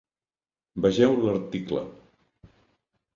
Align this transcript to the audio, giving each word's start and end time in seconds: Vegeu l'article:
Vegeu 0.85 1.13
l'article: 1.25 1.83